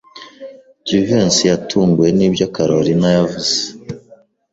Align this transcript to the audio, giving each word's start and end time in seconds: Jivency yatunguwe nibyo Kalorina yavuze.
Jivency 0.87 1.47
yatunguwe 1.51 2.09
nibyo 2.17 2.45
Kalorina 2.55 3.09
yavuze. 3.17 3.55